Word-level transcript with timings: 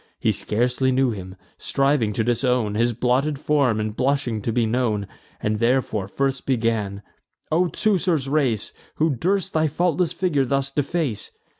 He 0.19 0.31
scarcely 0.31 0.91
knew 0.91 1.11
him, 1.11 1.35
striving 1.59 2.11
to 2.13 2.23
disown 2.23 2.73
His 2.73 2.91
blotted 2.91 3.37
form, 3.37 3.79
and 3.79 3.95
blushing 3.95 4.41
to 4.41 4.51
be 4.51 4.65
known; 4.65 5.05
And 5.39 5.59
therefore 5.59 6.07
first 6.07 6.47
began: 6.47 7.03
"O 7.51 7.67
Teucer's 7.67 8.27
race, 8.27 8.73
Who 8.95 9.11
durst 9.15 9.53
thy 9.53 9.67
faultless 9.67 10.11
figure 10.11 10.43
thus 10.45 10.71
deface? 10.71 11.29